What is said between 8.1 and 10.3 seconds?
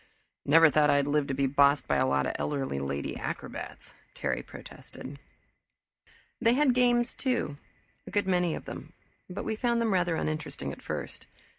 many of them, but we found them rather